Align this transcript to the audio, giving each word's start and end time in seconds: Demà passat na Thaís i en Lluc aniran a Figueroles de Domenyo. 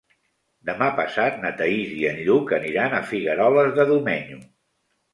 Demà 0.69 0.87
passat 0.99 1.37
na 1.43 1.51
Thaís 1.59 1.93
i 1.99 2.01
en 2.13 2.19
Lluc 2.25 2.57
aniran 2.61 2.99
a 2.99 3.05
Figueroles 3.13 3.73
de 3.81 3.91
Domenyo. 3.95 4.45